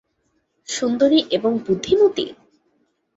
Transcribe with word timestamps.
সুন্দরী 0.67 1.19
এবং 1.31 1.51
বুদ্ধিমতী? 1.57 2.25